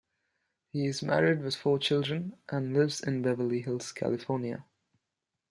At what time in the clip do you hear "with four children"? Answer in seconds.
1.43-2.35